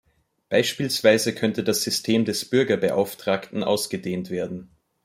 [0.49, 4.71] Beispielsweise könnte das System des Bürgerbeauftragten ausgedehnt werden.